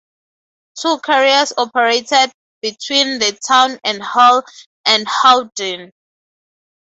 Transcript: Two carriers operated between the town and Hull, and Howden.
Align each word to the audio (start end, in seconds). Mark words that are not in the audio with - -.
Two 0.79 0.97
carriers 1.01 1.53
operated 1.55 2.31
between 2.63 3.19
the 3.19 3.37
town 3.47 3.77
and 3.83 4.01
Hull, 4.01 4.41
and 4.83 5.05
Howden. 5.07 5.91